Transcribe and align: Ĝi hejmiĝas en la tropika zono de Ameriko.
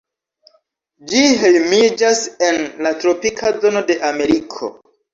Ĝi 1.11 1.21
hejmiĝas 1.41 2.23
en 2.49 2.59
la 2.87 2.97
tropika 3.05 3.55
zono 3.63 3.89
de 3.95 4.03
Ameriko. 4.13 4.77